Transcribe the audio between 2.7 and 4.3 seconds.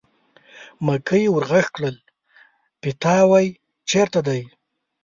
پیتاوی چېرته